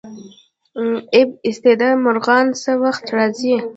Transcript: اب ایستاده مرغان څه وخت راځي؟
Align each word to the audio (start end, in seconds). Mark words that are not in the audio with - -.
اب 1.17 1.29
ایستاده 1.47 1.89
مرغان 2.03 2.45
څه 2.61 2.71
وخت 2.83 3.05
راځي؟ 3.15 3.55